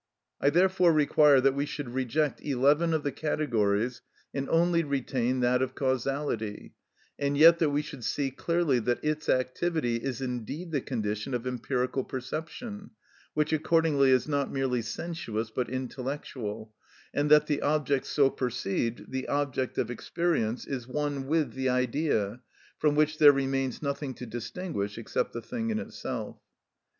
[0.41, 4.01] I therefore require that we should reject eleven of the categories,
[4.33, 6.73] and only retain that of causality,
[7.19, 11.45] and yet that we should see clearly that its activity is indeed the condition of
[11.45, 12.89] empirical perception,
[13.35, 16.73] which accordingly is not merely sensuous but intellectual,
[17.13, 22.41] and that the object so perceived, the object of experience, is one with the idea,
[22.79, 26.39] from which there remains nothing to distinguish except the thing in itself.